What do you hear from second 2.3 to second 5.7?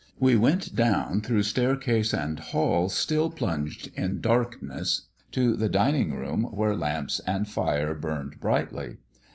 hall, still plunged in darkness, to the